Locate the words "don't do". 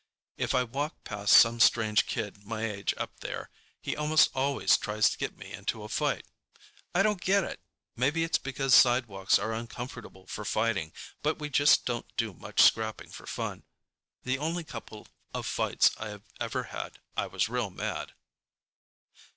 11.85-12.33